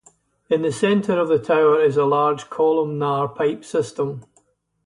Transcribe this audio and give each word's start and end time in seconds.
In 0.49 0.63
the 0.63 0.71
center 0.71 1.19
of 1.19 1.27
the 1.27 1.37
tower 1.37 1.79
is 1.79 1.95
a 1.95 2.05
large 2.05 2.49
columnar 2.49 3.27
pipe 3.27 3.63
system. 3.63 4.25